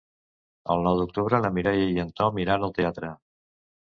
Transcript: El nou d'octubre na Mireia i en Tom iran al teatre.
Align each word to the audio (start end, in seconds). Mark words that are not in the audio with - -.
El 0.75 0.81
nou 0.87 0.95
d'octubre 1.01 1.41
na 1.43 1.53
Mireia 1.57 1.85
i 1.97 2.01
en 2.05 2.11
Tom 2.23 2.41
iran 2.45 2.67
al 2.69 2.75
teatre. 2.79 3.13